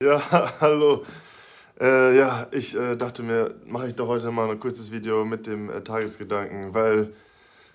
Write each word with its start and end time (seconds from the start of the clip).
Ja, 0.00 0.22
hallo. 0.60 1.04
Äh, 1.80 2.16
ja, 2.16 2.46
ich 2.52 2.76
äh, 2.76 2.94
dachte 2.94 3.24
mir, 3.24 3.56
mache 3.66 3.88
ich 3.88 3.96
doch 3.96 4.06
heute 4.06 4.30
mal 4.30 4.48
ein 4.48 4.60
kurzes 4.60 4.92
Video 4.92 5.24
mit 5.24 5.48
dem 5.48 5.70
äh, 5.70 5.82
Tagesgedanken, 5.82 6.72
weil 6.72 7.12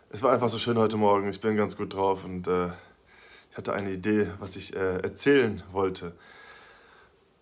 es 0.09 0.23
war 0.23 0.31
einfach 0.31 0.47
so 0.47 0.57
schön 0.57 0.77
heute 0.77 0.95
Morgen. 0.95 1.27
Ich 1.27 1.41
bin 1.41 1.57
ganz 1.57 1.75
gut 1.75 1.93
drauf 1.93 2.23
und 2.23 2.47
äh, 2.47 2.67
ich 3.51 3.57
hatte 3.57 3.73
eine 3.73 3.91
Idee, 3.91 4.29
was 4.39 4.55
ich 4.55 4.73
äh, 4.73 4.99
erzählen 5.01 5.63
wollte. 5.73 6.13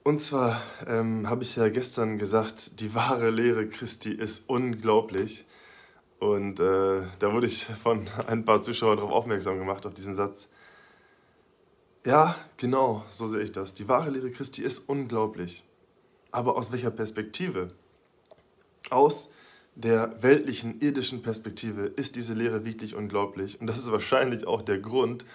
Und 0.01 0.19
zwar 0.19 0.59
ähm, 0.87 1.29
habe 1.29 1.43
ich 1.43 1.57
ja 1.57 1.69
gestern 1.69 2.17
gesagt, 2.17 2.79
die 2.79 2.95
wahre 2.95 3.29
Lehre 3.29 3.67
Christi 3.67 4.11
ist 4.11 4.49
unglaublich. 4.49 5.45
Und 6.17 6.59
äh, 6.59 7.03
da 7.19 7.33
wurde 7.33 7.45
ich 7.45 7.65
von 7.65 8.07
ein 8.25 8.45
paar 8.45 8.63
Zuschauern 8.63 8.97
darauf 8.97 9.13
aufmerksam 9.13 9.59
gemacht, 9.59 9.85
auf 9.85 9.93
diesen 9.93 10.15
Satz. 10.15 10.49
Ja, 12.03 12.35
genau, 12.57 13.05
so 13.11 13.27
sehe 13.27 13.41
ich 13.41 13.51
das. 13.51 13.75
Die 13.75 13.87
wahre 13.87 14.09
Lehre 14.09 14.31
Christi 14.31 14.63
ist 14.63 14.89
unglaublich. 14.89 15.63
Aber 16.31 16.57
aus 16.57 16.71
welcher 16.71 16.89
Perspektive? 16.89 17.73
Aus 18.89 19.29
der 19.75 20.21
weltlichen, 20.23 20.81
irdischen 20.81 21.21
Perspektive 21.21 21.83
ist 21.83 22.15
diese 22.15 22.33
Lehre 22.33 22.65
wirklich 22.65 22.95
unglaublich. 22.95 23.61
Und 23.61 23.67
das 23.67 23.77
ist 23.77 23.91
wahrscheinlich 23.91 24.47
auch 24.47 24.63
der 24.63 24.79
Grund, 24.79 25.25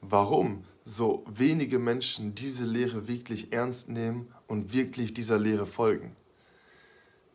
warum 0.00 0.64
so 0.84 1.24
wenige 1.28 1.80
Menschen 1.80 2.36
diese 2.36 2.64
Lehre 2.64 3.08
wirklich 3.08 3.52
ernst 3.52 3.88
nehmen 3.88 4.32
und 4.46 4.72
wirklich 4.72 5.14
dieser 5.14 5.40
Lehre 5.40 5.66
folgen. 5.66 6.14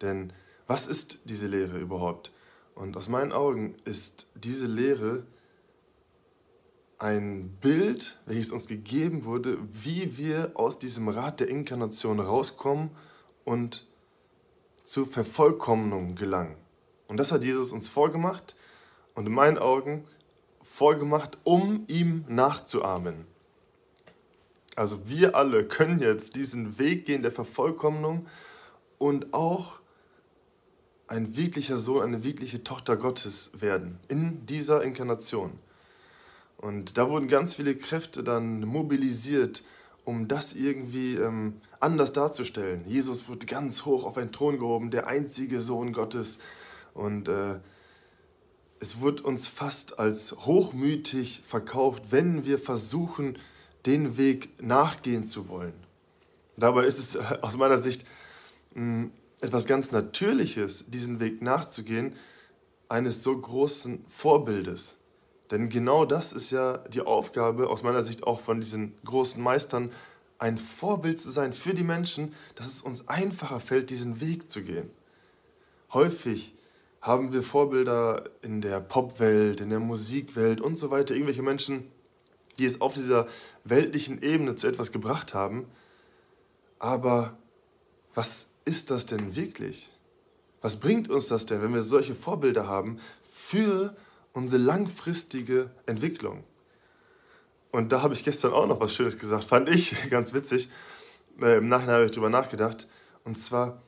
Denn 0.01 0.31
was 0.65 0.87
ist 0.87 1.19
diese 1.25 1.47
Lehre 1.47 1.77
überhaupt? 1.77 2.31
Und 2.73 2.95
aus 2.95 3.09
meinen 3.09 3.33
Augen 3.33 3.75
ist 3.83 4.27
diese 4.35 4.65
Lehre 4.65 5.23
ein 6.99 7.49
Bild, 7.61 8.19
welches 8.25 8.51
uns 8.51 8.67
gegeben 8.67 9.25
wurde, 9.25 9.57
wie 9.71 10.17
wir 10.17 10.51
aus 10.55 10.79
diesem 10.79 11.09
Rad 11.09 11.39
der 11.39 11.47
Inkarnation 11.47 12.19
rauskommen 12.19 12.91
und 13.45 13.85
zur 14.83 15.05
Vervollkommnung 15.05 16.15
gelangen. 16.15 16.55
Und 17.07 17.17
das 17.17 17.31
hat 17.31 17.43
Jesus 17.43 17.71
uns 17.71 17.87
vorgemacht 17.87 18.55
und 19.13 19.27
in 19.27 19.33
meinen 19.33 19.57
Augen 19.57 20.05
vorgemacht, 20.61 21.37
um 21.43 21.85
ihm 21.87 22.25
nachzuahmen. 22.27 23.25
Also 24.75 25.09
wir 25.09 25.35
alle 25.35 25.65
können 25.65 25.99
jetzt 25.99 26.35
diesen 26.35 26.77
Weg 26.77 27.05
gehen 27.05 27.21
der 27.21 27.31
Vervollkommnung 27.31 28.27
und 28.97 29.33
auch 29.33 29.81
ein 31.07 31.37
wirklicher 31.37 31.77
Sohn, 31.77 32.03
eine 32.03 32.23
wirkliche 32.23 32.63
Tochter 32.63 32.97
Gottes 32.97 33.51
werden 33.59 33.99
in 34.07 34.45
dieser 34.45 34.83
Inkarnation. 34.83 35.57
Und 36.57 36.97
da 36.97 37.09
wurden 37.09 37.27
ganz 37.27 37.55
viele 37.55 37.75
Kräfte 37.75 38.23
dann 38.23 38.61
mobilisiert, 38.61 39.63
um 40.03 40.27
das 40.27 40.53
irgendwie 40.53 41.15
ähm, 41.15 41.55
anders 41.79 42.13
darzustellen. 42.13 42.83
Jesus 42.87 43.29
wurde 43.29 43.45
ganz 43.45 43.85
hoch 43.85 44.03
auf 44.03 44.17
einen 44.17 44.31
Thron 44.31 44.57
gehoben, 44.57 44.89
der 44.89 45.07
einzige 45.07 45.61
Sohn 45.61 45.93
Gottes. 45.93 46.39
Und 46.93 47.27
äh, 47.27 47.59
es 48.79 49.01
wird 49.01 49.21
uns 49.21 49.47
fast 49.47 49.99
als 49.99 50.31
hochmütig 50.31 51.43
verkauft, 51.45 52.03
wenn 52.09 52.45
wir 52.45 52.59
versuchen, 52.59 53.37
den 53.85 54.17
Weg 54.17 54.61
nachgehen 54.61 55.27
zu 55.27 55.47
wollen. 55.49 55.73
Dabei 56.57 56.85
ist 56.85 56.97
es 56.97 57.15
aus 57.43 57.57
meiner 57.57 57.77
Sicht 57.77 58.05
mh, 58.73 58.81
hm, 58.81 59.11
etwas 59.41 59.65
ganz 59.65 59.91
Natürliches, 59.91 60.85
diesen 60.87 61.19
Weg 61.19 61.41
nachzugehen, 61.41 62.15
eines 62.89 63.21
so 63.21 63.37
großen 63.37 64.03
Vorbildes. 64.07 64.96
Denn 65.51 65.69
genau 65.69 66.05
das 66.05 66.33
ist 66.33 66.51
ja 66.51 66.77
die 66.77 67.01
Aufgabe 67.01 67.69
aus 67.69 67.83
meiner 67.83 68.03
Sicht 68.03 68.23
auch 68.23 68.41
von 68.41 68.59
diesen 68.59 68.95
großen 69.05 69.41
Meistern, 69.41 69.91
ein 70.39 70.57
Vorbild 70.57 71.19
zu 71.19 71.31
sein 71.31 71.53
für 71.53 71.73
die 71.73 71.83
Menschen, 71.83 72.33
dass 72.55 72.67
es 72.67 72.81
uns 72.81 73.07
einfacher 73.07 73.59
fällt, 73.59 73.89
diesen 73.89 74.19
Weg 74.21 74.51
zu 74.51 74.61
gehen. 74.61 74.89
Häufig 75.93 76.53
haben 77.01 77.31
wir 77.31 77.43
Vorbilder 77.43 78.29
in 78.41 78.61
der 78.61 78.81
Popwelt, 78.81 79.61
in 79.61 79.69
der 79.69 79.79
Musikwelt 79.79 80.61
und 80.61 80.77
so 80.77 80.91
weiter, 80.91 81.13
irgendwelche 81.13 81.41
Menschen, 81.41 81.89
die 82.59 82.65
es 82.65 82.81
auf 82.81 82.93
dieser 82.93 83.27
weltlichen 83.63 84.21
Ebene 84.21 84.55
zu 84.55 84.67
etwas 84.67 84.91
gebracht 84.91 85.33
haben. 85.33 85.65
Aber 86.79 87.37
was 88.13 88.49
ist 88.65 88.91
das 88.91 89.05
denn 89.05 89.35
wirklich? 89.35 89.91
Was 90.61 90.77
bringt 90.77 91.09
uns 91.09 91.27
das 91.27 91.45
denn, 91.45 91.61
wenn 91.61 91.73
wir 91.73 91.83
solche 91.83 92.15
Vorbilder 92.15 92.67
haben 92.67 92.99
für 93.23 93.95
unsere 94.37 94.61
langfristige 94.61 95.71
Entwicklung. 95.87 96.43
Und 97.71 97.91
da 97.91 98.03
habe 98.03 98.13
ich 98.13 98.23
gestern 98.23 98.53
auch 98.53 98.67
noch 98.67 98.79
was 98.79 98.93
Schönes 98.93 99.17
gesagt, 99.17 99.45
fand 99.45 99.67
ich 99.67 99.95
ganz 100.09 100.33
witzig. 100.33 100.69
Äh, 101.41 101.57
Im 101.57 101.67
Nachhinein 101.67 101.95
habe 101.95 102.05
ich 102.05 102.11
darüber 102.11 102.29
nachgedacht. 102.29 102.87
Und 103.23 103.37
zwar, 103.37 103.81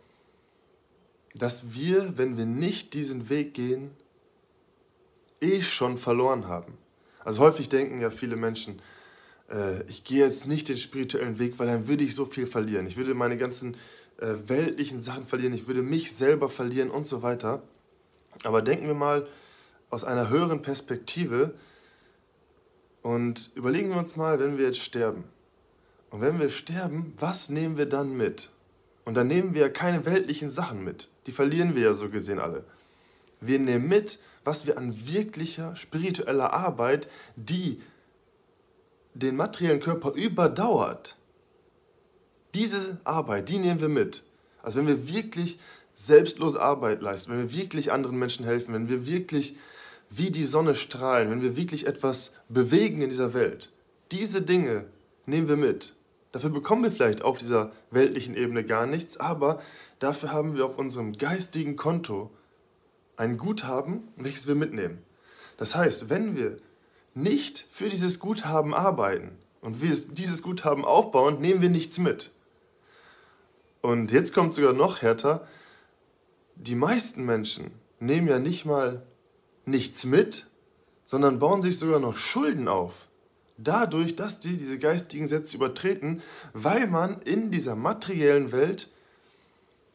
dass 1.36 1.74
wir, 1.74 2.18
wenn 2.18 2.36
wir 2.36 2.46
nicht 2.46 2.94
diesen 2.96 3.30
Weg 3.30 3.54
gehen, 3.54 3.92
eh 5.40 5.62
schon 5.62 5.98
verloren 5.98 6.48
haben. 6.48 6.78
Also 7.24 7.42
häufig 7.42 7.70
denken 7.70 8.02
ja 8.02 8.10
viele 8.10 8.36
Menschen, 8.36 8.82
äh, 9.52 9.84
ich 9.84 10.04
gehe 10.04 10.26
jetzt 10.26 10.48
nicht 10.48 10.68
den 10.68 10.78
spirituellen 10.78 11.38
Weg, 11.38 11.60
weil 11.60 11.68
dann 11.68 11.88
würde 11.88 12.04
ich 12.04 12.16
so 12.16 12.26
viel 12.26 12.48
verlieren. 12.48 12.88
Ich 12.88 12.98
würde 12.98 13.14
meine 13.14 13.38
ganzen 13.38 13.76
äh, 14.18 14.34
weltlichen 14.48 15.00
Sachen 15.02 15.26
verlieren, 15.26 15.54
ich 15.54 15.68
würde 15.68 15.84
mich 15.84 16.12
selber 16.14 16.50
verlieren 16.50 16.90
und 16.90 17.06
so 17.06 17.22
weiter. 17.22 17.62
Aber 18.44 18.64
denken 18.64 18.88
wir 18.88 18.96
mal 18.96 19.28
aus 19.90 20.04
einer 20.04 20.30
höheren 20.30 20.62
Perspektive 20.62 21.54
und 23.02 23.52
überlegen 23.56 23.90
wir 23.90 23.98
uns 23.98 24.16
mal, 24.16 24.40
wenn 24.40 24.58
wir 24.58 24.66
jetzt 24.66 24.80
sterben. 24.80 25.24
Und 26.10 26.22
wenn 26.22 26.40
wir 26.40 26.50
sterben, 26.50 27.14
was 27.18 27.50
nehmen 27.50 27.78
wir 27.78 27.86
dann 27.88 28.18
mit? 28.18 28.50
Und 29.06 29.16
dann 29.16 29.28
nehmen 29.28 29.54
wir 29.54 29.62
ja 29.62 29.70
keine 29.70 30.06
weltlichen 30.06 30.50
Sachen 30.50 30.84
mit. 30.84 31.10
Die 31.28 31.32
verlieren 31.32 31.76
wir 31.76 31.84
ja 31.84 31.94
so 31.94 32.10
gesehen 32.10 32.40
alle. 32.40 32.64
Wir 33.42 33.60
nehmen 33.60 33.88
mit, 33.88 34.20
was 34.44 34.68
wir 34.68 34.78
an 34.78 34.96
wirklicher 35.08 35.76
spiritueller 35.76 36.54
Arbeit, 36.54 37.08
die 37.36 37.82
den 39.14 39.36
materiellen 39.36 39.80
Körper 39.80 40.14
überdauert, 40.14 41.16
diese 42.56 43.00
Arbeit, 43.04 43.50
die 43.50 43.60
nehmen 43.60 43.82
wir 43.82 43.90
mit. 43.90 44.24
Also 44.62 44.80
wenn 44.80 44.88
wir 44.88 45.10
wirklich 45.14 45.60
selbstlose 45.94 46.62
Arbeit 46.62 47.02
leisten, 47.02 47.32
wenn 47.32 47.40
wir 47.40 47.54
wirklich 47.54 47.92
anderen 47.92 48.18
Menschen 48.18 48.46
helfen, 48.46 48.74
wenn 48.74 48.90
wir 48.90 49.06
wirklich 49.06 49.58
wie 50.10 50.32
die 50.32 50.44
Sonne 50.44 50.76
strahlen, 50.76 51.30
wenn 51.30 51.42
wir 51.42 51.56
wirklich 51.56 51.88
etwas 51.88 52.32
bewegen 52.48 53.02
in 53.02 53.10
dieser 53.10 53.34
Welt, 53.34 53.72
diese 54.12 54.42
Dinge 54.42 54.86
nehmen 55.26 55.48
wir 55.48 55.58
mit. 55.58 55.94
Dafür 56.32 56.50
bekommen 56.50 56.84
wir 56.84 56.92
vielleicht 56.92 57.22
auf 57.22 57.38
dieser 57.38 57.72
weltlichen 57.92 58.36
Ebene 58.36 58.64
gar 58.64 58.86
nichts, 58.86 59.18
aber 59.18 59.62
dafür 60.00 60.32
haben 60.32 60.56
wir 60.56 60.66
auf 60.66 60.78
unserem 60.78 61.18
geistigen 61.18 61.76
Konto 61.76 62.32
ein 63.18 63.38
Guthaben, 63.38 64.08
welches 64.16 64.48
wir 64.48 64.56
mitnehmen. 64.56 65.00
Das 65.58 65.76
heißt, 65.76 66.10
wenn 66.10 66.36
wir 66.36 66.58
nicht 67.14 67.66
für 67.70 67.90
dieses 67.90 68.20
Guthaben 68.20 68.74
arbeiten 68.74 69.38
und 69.62 69.82
wir 69.82 69.96
dieses 70.12 70.42
Guthaben 70.42 70.86
aufbauen, 70.86 71.42
nehmen 71.42 71.62
wir 71.62 71.70
nichts 71.70 71.98
mit. 71.98 72.32
Und 73.82 74.12
jetzt 74.12 74.34
kommt 74.34 74.54
sogar 74.54 74.74
noch 74.74 75.02
härter, 75.02 75.48
die 76.56 76.76
meisten 76.76 77.26
Menschen 77.26 77.72
nehmen 78.00 78.28
ja 78.28 78.40
nicht 78.40 78.66
mal 78.66 79.04
nichts 79.70 80.06
mit, 80.06 80.48
sondern 81.04 81.40
bauen 81.40 81.62
sich 81.62 81.80
sogar 81.80 82.00
noch 82.00 82.18
Schulden 82.18 82.68
auf. 82.68 83.08
Dadurch, 83.58 84.16
dass 84.16 84.40
die 84.40 84.58
diese 84.58 84.78
geistigen 84.78 85.28
Sätze 85.28 85.58
übertreten, 85.58 86.22
weil 86.54 86.88
man 86.88 87.22
in 87.22 87.52
dieser 87.52 87.76
materiellen 87.76 88.52
Welt 88.52 88.90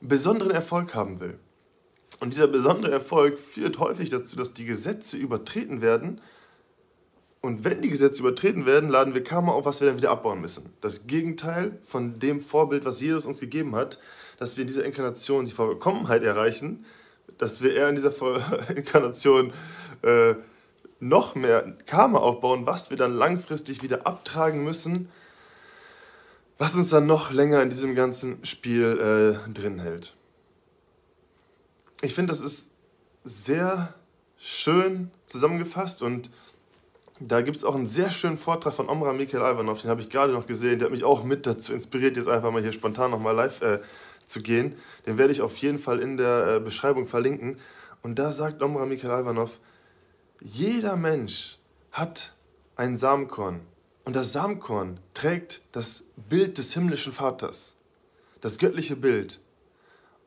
besonderen 0.01 0.53
Erfolg 0.53 0.95
haben 0.95 1.21
will. 1.21 1.39
Und 2.21 2.33
dieser 2.33 2.47
besondere 2.47 2.93
Erfolg 2.93 3.39
führt 3.39 3.79
häufig 3.79 4.11
dazu, 4.11 4.37
dass 4.37 4.55
die 4.55 4.65
Gesetze 4.65 5.17
übertreten 5.17 5.81
werden. 5.81 6.21
Und 7.41 7.65
wenn 7.65 7.83
die 7.83 7.91
Gesetze 7.91 8.21
übertreten 8.21 8.67
werden, 8.67 8.89
laden 8.89 9.15
wir 9.15 9.23
Karma 9.23 9.53
auf, 9.53 9.65
was 9.65 9.81
wir 9.81 9.89
dann 9.89 9.97
wieder 9.97 10.11
abbauen 10.11 10.41
müssen. 10.41 10.71
Das 10.81 11.07
Gegenteil 11.07 11.79
von 11.85 12.19
dem 12.19 12.41
Vorbild, 12.41 12.85
was 12.85 13.01
Jesus 13.01 13.27
uns 13.27 13.41
gegeben 13.41 13.75
hat, 13.75 13.99
dass 14.39 14.57
wir 14.57 14.63
in 14.63 14.69
dieser 14.69 14.85
Inkarnation 14.85 15.47
die 15.47 15.53
Vollkommenheit 15.53 16.23
erreichen, 16.23 16.85
dass 17.39 17.63
wir 17.63 17.75
eher 17.75 17.89
in 17.89 17.97
dieser 17.97 18.13
Inkarnation 18.77 19.53
äh, 20.03 20.35
noch 21.01 21.35
mehr 21.35 21.77
Karma 21.87 22.19
aufbauen, 22.19 22.67
was 22.67 22.91
wir 22.91 22.97
dann 22.97 23.15
langfristig 23.15 23.83
wieder 23.83 24.07
abtragen 24.07 24.65
müssen, 24.65 25.09
was 26.59 26.75
uns 26.75 26.91
dann 26.91 27.07
noch 27.07 27.31
länger 27.31 27.63
in 27.63 27.71
diesem 27.71 27.95
ganzen 27.95 28.45
Spiel 28.45 29.39
äh, 29.47 29.53
drin 29.53 29.81
hält. 29.81 30.15
Ich 32.01 32.15
finde, 32.15 32.33
das 32.33 32.41
ist 32.41 32.71
sehr 33.25 33.95
schön 34.37 35.11
zusammengefasst 35.27 36.03
und 36.03 36.31
da 37.21 37.41
gibt 37.41 37.57
es 37.57 37.65
auch 37.65 37.75
einen 37.75 37.87
sehr 37.87 38.11
schönen 38.11 38.37
Vortrag 38.37 38.75
von 38.75 38.89
Omra 38.89 39.13
Mikhail 39.13 39.41
Ivanov, 39.41 39.81
den 39.81 39.91
habe 39.91 40.01
ich 40.01 40.11
gerade 40.11 40.33
noch 40.33 40.47
gesehen, 40.47 40.79
der 40.79 40.87
hat 40.87 40.93
mich 40.93 41.05
auch 41.05 41.25
mit 41.25 41.47
dazu 41.47 41.73
inspiriert, 41.73 42.17
jetzt 42.17 42.29
einfach 42.29 42.51
mal 42.51 42.63
hier 42.63 42.73
spontan 42.73 43.11
nochmal 43.11 43.35
live 43.35 43.63
äh, 43.63 43.81
zu 44.27 44.43
gehen. 44.43 44.77
Den 45.07 45.19
werde 45.19 45.33
ich 45.33 45.43
auf 45.43 45.57
jeden 45.59 45.79
Fall 45.79 46.01
in 46.01 46.17
der 46.17 46.57
äh, 46.57 46.61
Beschreibung 46.61 47.07
verlinken. 47.07 47.59
Und 48.03 48.19
da 48.19 48.33
sagt 48.33 48.63
Omra 48.63 48.87
Mikhail 48.87 49.23
Ivanov, 49.23 49.61
jeder 50.41 50.97
Mensch 50.97 51.59
hat 51.93 52.35
ein 52.77 52.97
Samenkorn. 52.97 53.61
Und 54.05 54.17
das 54.17 54.33
Samenkorn 54.33 55.01
trägt 55.15 55.63
das 55.73 56.05
Bild 56.29 56.59
des 56.59 56.75
himmlischen 56.75 57.13
Vaters. 57.13 57.77
das 58.41 58.59
göttliche 58.59 58.95
Bild. 58.95 59.41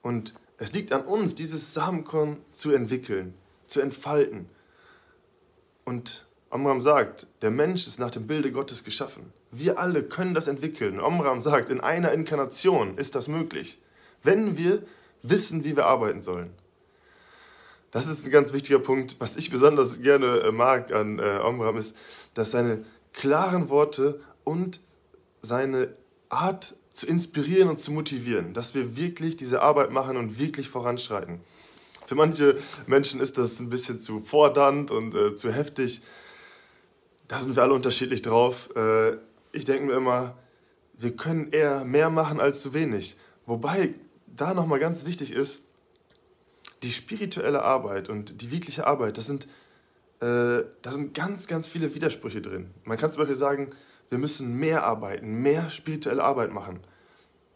Und 0.01 0.33
es 0.57 0.73
liegt 0.73 0.91
an 0.91 1.03
uns, 1.03 1.35
dieses 1.35 1.75
Samenkorn 1.75 2.37
zu 2.51 2.71
entwickeln, 2.71 3.35
zu 3.67 3.79
entfalten. 3.79 4.49
Und 5.85 6.25
Omram 6.49 6.81
sagt, 6.81 7.27
der 7.43 7.51
Mensch 7.51 7.85
ist 7.85 7.99
nach 7.99 8.09
dem 8.09 8.25
Bilde 8.25 8.51
Gottes 8.51 8.83
geschaffen. 8.83 9.31
Wir 9.51 9.77
alle 9.77 10.03
können 10.03 10.33
das 10.33 10.47
entwickeln. 10.47 10.99
Omram 10.99 11.41
sagt, 11.41 11.69
in 11.69 11.79
einer 11.79 12.11
Inkarnation 12.11 12.97
ist 12.97 13.13
das 13.13 13.27
möglich, 13.27 13.79
wenn 14.23 14.57
wir 14.57 14.83
wissen, 15.23 15.63
wie 15.63 15.75
wir 15.75 15.85
arbeiten 15.85 16.21
sollen. 16.21 16.51
Das 17.91 18.07
ist 18.07 18.25
ein 18.25 18.31
ganz 18.31 18.53
wichtiger 18.53 18.79
Punkt. 18.79 19.15
Was 19.19 19.37
ich 19.37 19.49
besonders 19.49 20.01
gerne 20.01 20.41
äh, 20.41 20.51
mag 20.51 20.91
an 20.91 21.19
äh, 21.19 21.39
Omram 21.43 21.77
ist, 21.77 21.95
dass 22.33 22.51
seine 22.51 22.83
klaren 23.13 23.69
Worte 23.69 24.19
und 24.43 24.81
seine 25.41 25.93
Art 26.29 26.75
zu 26.91 27.07
inspirieren 27.07 27.69
und 27.69 27.79
zu 27.79 27.91
motivieren, 27.91 28.53
dass 28.53 28.75
wir 28.75 28.97
wirklich 28.97 29.37
diese 29.37 29.61
Arbeit 29.61 29.91
machen 29.91 30.17
und 30.17 30.39
wirklich 30.39 30.69
voranschreiten. 30.69 31.39
Für 32.05 32.15
manche 32.15 32.57
Menschen 32.87 33.19
ist 33.19 33.37
das 33.37 33.59
ein 33.59 33.69
bisschen 33.69 33.99
zu 33.99 34.19
fordernd 34.19 34.91
und 34.91 35.13
äh, 35.13 35.35
zu 35.35 35.51
heftig. 35.51 36.01
Da 37.27 37.39
sind 37.39 37.55
wir 37.55 37.63
alle 37.63 37.73
unterschiedlich 37.73 38.21
drauf. 38.21 38.69
Äh, 38.75 39.17
ich 39.51 39.65
denke 39.65 39.85
mir 39.85 39.93
immer, 39.93 40.37
wir 40.97 41.15
können 41.15 41.51
eher 41.51 41.85
mehr 41.85 42.09
machen 42.09 42.39
als 42.39 42.61
zu 42.61 42.73
wenig. 42.73 43.17
Wobei 43.45 43.93
da 44.37 44.53
nochmal 44.53 44.79
ganz 44.79 45.05
wichtig 45.05 45.31
ist, 45.31 45.61
die 46.83 46.91
spirituelle 46.91 47.63
Arbeit 47.63 48.09
und 48.09 48.41
die 48.41 48.51
wirkliche 48.51 48.87
Arbeit, 48.87 49.17
das 49.17 49.25
sind, 49.25 49.45
äh, 50.21 50.63
da 50.81 50.91
sind 50.91 51.13
ganz, 51.13 51.47
ganz 51.47 51.67
viele 51.67 51.93
Widersprüche 51.95 52.41
drin. 52.41 52.71
Man 52.83 52.97
kann 52.97 53.11
zum 53.11 53.21
Beispiel 53.21 53.35
sagen, 53.35 53.69
wir 54.09 54.19
müssen 54.19 54.55
mehr 54.55 54.83
arbeiten, 54.83 55.41
mehr 55.41 55.69
spirituelle 55.69 56.23
Arbeit 56.23 56.53
machen. 56.53 56.79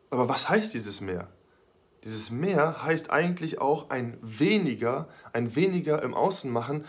Aber 0.09 0.27
was 0.27 0.49
heißt 0.49 0.73
dieses 0.73 1.01
mehr? 1.01 1.29
Dieses 2.03 2.31
mehr 2.31 2.83
heißt 2.83 3.11
eigentlich 3.11 3.61
auch 3.61 3.89
ein 3.89 4.17
weniger, 4.21 5.07
ein 5.33 5.55
weniger 5.55 6.01
im 6.01 6.13
Außen 6.13 6.51
machen, 6.51 6.85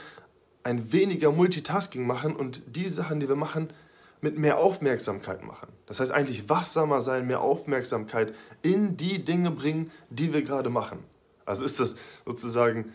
ein 0.65 0.93
weniger 0.93 1.33
Multitasking 1.33 2.07
machen 2.07 2.35
und 2.35 2.63
die 2.77 2.89
Sachen, 2.89 3.21
die 3.21 3.29
wir 3.29 3.37
machen, 3.37 3.69
mit 4.23 4.39
mehr 4.39 4.59
Aufmerksamkeit 4.59 5.45
machen. 5.45 5.69
Das 5.87 6.01
heißt 6.01 6.13
eigentlich 6.13 6.49
wachsamer 6.49 7.01
sein, 7.01 7.27
mehr 7.27 7.41
Aufmerksamkeit 7.41 8.33
in 8.63 8.97
die 8.97 9.25
Dinge 9.25 9.51
bringen, 9.51 9.91
die 10.11 10.33
wir 10.33 10.43
gerade 10.43 10.71
machen. 10.71 11.01
Also 11.45 11.65
ist 11.65 11.81
das 11.81 11.97
sozusagen 12.25 12.93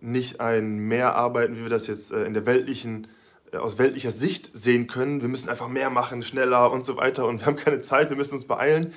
nicht 0.00 0.40
ein 0.40 0.78
mehr 0.78 1.16
Arbeiten, 1.16 1.56
wie 1.56 1.62
wir 1.62 1.68
das 1.68 1.88
jetzt 1.88 2.12
äh, 2.12 2.24
in 2.24 2.34
der 2.34 2.46
weltlichen 2.46 3.08
äh, 3.52 3.56
aus 3.56 3.78
weltlicher 3.78 4.12
Sicht 4.12 4.56
sehen 4.56 4.86
können, 4.86 5.20
wir 5.20 5.28
müssen 5.28 5.48
einfach 5.48 5.68
mehr 5.68 5.90
machen, 5.90 6.22
schneller 6.22 6.70
und 6.70 6.86
so 6.86 6.96
weiter 6.96 7.26
und 7.26 7.40
wir 7.40 7.46
haben 7.46 7.56
keine 7.56 7.80
Zeit, 7.80 8.08
wir 8.08 8.16
müssen 8.16 8.34
uns 8.34 8.46
beeilen. 8.46 8.94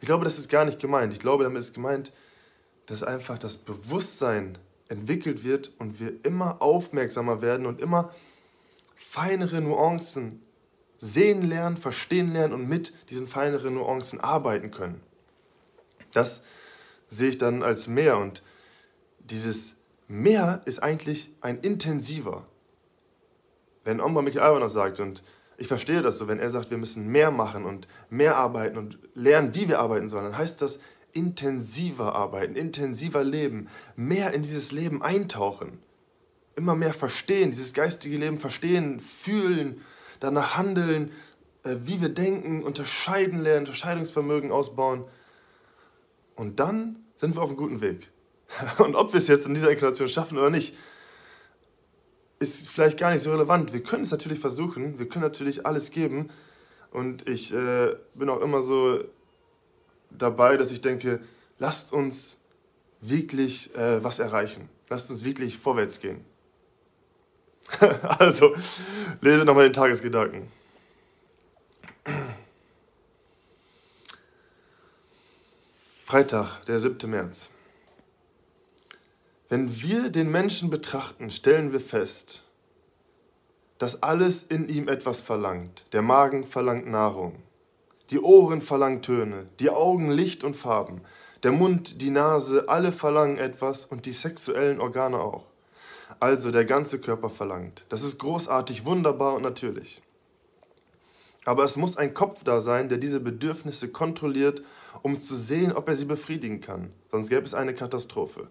Ich 0.00 0.06
glaube, 0.06 0.24
das 0.24 0.38
ist 0.38 0.50
gar 0.50 0.64
nicht 0.64 0.80
gemeint. 0.80 1.12
Ich 1.12 1.20
glaube, 1.20 1.44
damit 1.44 1.60
ist 1.60 1.72
gemeint, 1.72 2.12
dass 2.86 3.04
einfach 3.04 3.38
das 3.38 3.56
Bewusstsein 3.58 4.58
entwickelt 4.88 5.44
wird 5.44 5.72
und 5.78 6.00
wir 6.00 6.12
immer 6.24 6.60
aufmerksamer 6.60 7.42
werden 7.42 7.64
und 7.64 7.80
immer 7.80 8.12
feinere 8.96 9.60
Nuancen 9.60 10.42
sehen 10.98 11.42
lernen, 11.42 11.76
verstehen 11.76 12.32
lernen 12.32 12.54
und 12.54 12.68
mit 12.68 12.92
diesen 13.10 13.28
feineren 13.28 13.74
Nuancen 13.74 14.20
arbeiten 14.20 14.70
können. 14.70 15.00
Das 16.12 16.42
sehe 17.08 17.30
ich 17.30 17.38
dann 17.38 17.62
als 17.62 17.86
mehr 17.86 18.18
und 18.18 18.42
dieses 19.18 19.74
mehr 20.08 20.62
ist 20.64 20.82
eigentlich 20.82 21.30
ein 21.40 21.60
intensiver 21.60 22.46
wenn 23.86 24.00
Omar 24.00 24.22
Michael 24.22 24.44
Alba 24.44 24.58
noch 24.58 24.70
sagt, 24.70 25.00
und 25.00 25.22
ich 25.56 25.68
verstehe 25.68 26.02
das 26.02 26.18
so, 26.18 26.28
wenn 26.28 26.40
er 26.40 26.50
sagt, 26.50 26.70
wir 26.70 26.76
müssen 26.76 27.08
mehr 27.08 27.30
machen 27.30 27.64
und 27.64 27.88
mehr 28.10 28.36
arbeiten 28.36 28.76
und 28.76 28.98
lernen, 29.14 29.54
wie 29.54 29.68
wir 29.68 29.78
arbeiten 29.78 30.10
sollen, 30.10 30.24
dann 30.24 30.38
heißt 30.38 30.60
das 30.60 30.80
intensiver 31.12 32.14
arbeiten, 32.14 32.56
intensiver 32.56 33.24
leben, 33.24 33.68
mehr 33.94 34.34
in 34.34 34.42
dieses 34.42 34.72
Leben 34.72 35.02
eintauchen, 35.02 35.78
immer 36.56 36.74
mehr 36.74 36.92
verstehen, 36.92 37.52
dieses 37.52 37.72
geistige 37.72 38.18
Leben 38.18 38.38
verstehen, 38.38 39.00
fühlen, 39.00 39.80
danach 40.20 40.56
handeln, 40.56 41.10
äh, 41.64 41.76
wie 41.82 42.00
wir 42.00 42.08
denken, 42.08 42.62
unterscheiden 42.62 43.40
lernen, 43.40 43.66
Unterscheidungsvermögen 43.66 44.52
ausbauen. 44.52 45.04
Und 46.34 46.60
dann 46.60 47.04
sind 47.16 47.34
wir 47.34 47.42
auf 47.42 47.48
einem 47.48 47.56
guten 47.56 47.80
Weg. 47.80 48.08
Und 48.78 48.94
ob 48.94 49.12
wir 49.12 49.18
es 49.18 49.28
jetzt 49.28 49.46
in 49.46 49.54
dieser 49.54 49.70
Inkarnation 49.70 50.08
schaffen 50.08 50.38
oder 50.38 50.50
nicht, 50.50 50.76
ist 52.38 52.68
vielleicht 52.68 52.98
gar 52.98 53.10
nicht 53.10 53.22
so 53.22 53.32
relevant. 53.32 53.72
Wir 53.72 53.82
können 53.82 54.02
es 54.02 54.10
natürlich 54.10 54.38
versuchen, 54.38 54.98
wir 54.98 55.08
können 55.08 55.22
natürlich 55.22 55.66
alles 55.66 55.90
geben. 55.90 56.30
Und 56.90 57.28
ich 57.28 57.52
äh, 57.52 57.94
bin 58.14 58.28
auch 58.28 58.40
immer 58.40 58.62
so 58.62 59.02
dabei, 60.10 60.56
dass 60.56 60.70
ich 60.70 60.80
denke, 60.80 61.20
lasst 61.58 61.92
uns 61.92 62.38
wirklich 63.00 63.74
äh, 63.74 64.02
was 64.02 64.18
erreichen. 64.18 64.68
Lasst 64.88 65.10
uns 65.10 65.24
wirklich 65.24 65.58
vorwärts 65.58 66.00
gehen. 66.00 66.24
also, 68.18 68.54
lese 69.20 69.44
nochmal 69.44 69.64
den 69.64 69.72
Tagesgedanken. 69.72 70.50
Freitag, 76.04 76.64
der 76.66 76.78
7. 76.78 77.10
März. 77.10 77.50
Wenn 79.48 79.82
wir 79.82 80.10
den 80.10 80.30
Menschen 80.30 80.70
betrachten, 80.70 81.30
stellen 81.30 81.72
wir 81.72 81.80
fest, 81.80 82.42
dass 83.78 84.02
alles 84.02 84.42
in 84.44 84.68
ihm 84.68 84.88
etwas 84.88 85.20
verlangt. 85.20 85.84
Der 85.92 86.02
Magen 86.02 86.44
verlangt 86.44 86.86
Nahrung, 86.86 87.42
die 88.10 88.20
Ohren 88.20 88.62
verlangen 88.62 89.02
Töne, 89.02 89.46
die 89.58 89.70
Augen 89.70 90.10
Licht 90.10 90.44
und 90.44 90.56
Farben, 90.56 91.00
der 91.42 91.52
Mund, 91.52 92.00
die 92.00 92.10
Nase, 92.10 92.68
alle 92.68 92.92
verlangen 92.92 93.36
etwas 93.36 93.86
und 93.86 94.06
die 94.06 94.12
sexuellen 94.12 94.80
Organe 94.80 95.18
auch. 95.18 95.44
Also 96.18 96.50
der 96.50 96.64
ganze 96.64 96.98
Körper 96.98 97.28
verlangt. 97.28 97.84
Das 97.88 98.02
ist 98.02 98.18
großartig, 98.18 98.84
wunderbar 98.84 99.34
und 99.34 99.42
natürlich. 99.42 100.02
Aber 101.44 101.62
es 101.62 101.76
muss 101.76 101.96
ein 101.96 102.14
Kopf 102.14 102.42
da 102.42 102.60
sein, 102.60 102.88
der 102.88 102.98
diese 102.98 103.20
Bedürfnisse 103.20 103.88
kontrolliert, 103.88 104.62
um 105.02 105.18
zu 105.18 105.36
sehen, 105.36 105.72
ob 105.72 105.88
er 105.88 105.96
sie 105.96 106.04
befriedigen 106.04 106.60
kann. 106.60 106.90
Sonst 107.10 107.28
gäbe 107.28 107.44
es 107.44 107.54
eine 107.54 107.74
Katastrophe. 107.74 108.48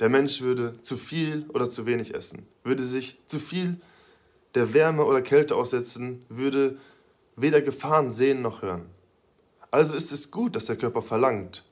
Der 0.00 0.10
Mensch 0.10 0.42
würde 0.42 0.80
zu 0.82 0.98
viel 0.98 1.46
oder 1.48 1.70
zu 1.70 1.86
wenig 1.86 2.14
essen, 2.14 2.46
würde 2.62 2.84
sich 2.84 3.18
zu 3.26 3.38
viel 3.38 3.80
der 4.54 4.74
Wärme 4.74 5.04
oder 5.04 5.22
Kälte 5.22 5.56
aussetzen, 5.56 6.24
würde 6.28 6.76
weder 7.36 7.62
Gefahren 7.62 8.10
sehen 8.10 8.42
noch 8.42 8.60
hören. 8.60 8.86
Also 9.70 9.94
ist 9.94 10.12
es 10.12 10.30
gut, 10.30 10.56
dass 10.56 10.66
der 10.66 10.76
Körper 10.76 11.00
verlangt, 11.00 11.64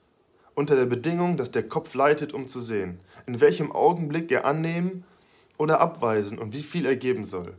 unter 0.55 0.77
der 0.77 0.87
Bedingung, 0.87 1.37
dass 1.37 1.51
der 1.51 1.69
Kopf 1.69 1.95
leitet, 1.95 2.33
um 2.33 2.47
zu 2.47 2.61
sehen, 2.61 3.01
in 3.27 3.41
welchem 3.41 3.73
Augenblick 3.73 4.31
er 4.33 4.47
annehmen 4.47 5.05
oder 5.59 5.81
abweisen 5.81 6.39
und 6.39 6.53
wie 6.53 6.63
viel 6.63 6.87
er 6.87 6.97
geben 6.97 7.25
soll. 7.25 7.55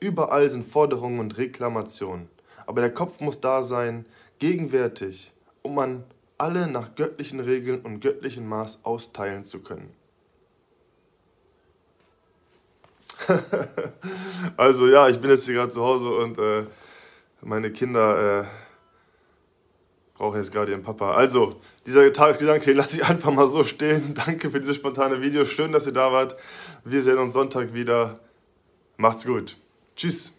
Überall 0.00 0.50
sind 0.50 0.66
Forderungen 0.66 1.20
und 1.20 1.38
Reklamationen, 1.38 2.28
aber 2.66 2.80
der 2.80 2.92
Kopf 2.92 3.20
muss 3.20 3.40
da 3.40 3.62
sein, 3.62 4.06
gegenwärtig, 4.38 5.32
um 5.62 5.78
an 5.78 6.04
alle 6.38 6.66
nach 6.66 6.94
göttlichen 6.94 7.40
Regeln 7.40 7.80
und 7.80 8.00
göttlichem 8.00 8.48
Maß 8.48 8.80
austeilen 8.82 9.44
zu 9.44 9.60
können. 9.60 9.94
also 14.56 14.88
ja, 14.88 15.08
ich 15.08 15.20
bin 15.20 15.30
jetzt 15.30 15.46
hier 15.46 15.54
gerade 15.54 15.70
zu 15.70 15.82
Hause 15.82 16.10
und 16.10 16.38
äh, 16.38 16.64
meine 17.40 17.70
Kinder 17.70 18.40
äh, 18.40 18.44
brauchen 20.14 20.38
jetzt 20.38 20.52
gerade 20.52 20.72
ihren 20.72 20.82
Papa. 20.82 21.14
Also, 21.14 21.60
dieser 21.86 22.12
Tagesgedanke 22.12 22.72
lasse 22.72 22.98
ich 22.98 23.04
einfach 23.04 23.32
mal 23.32 23.46
so 23.46 23.64
stehen. 23.64 24.14
Danke 24.26 24.50
für 24.50 24.60
dieses 24.60 24.76
spontane 24.76 25.20
Video. 25.20 25.44
Schön, 25.44 25.72
dass 25.72 25.86
ihr 25.86 25.92
da 25.92 26.12
wart. 26.12 26.36
Wir 26.86 27.00
sehen 27.00 27.16
uns 27.16 27.32
Sonntag 27.32 27.72
wieder. 27.72 28.20
Macht's 28.98 29.24
gut. 29.24 29.56
Tschüss. 29.96 30.34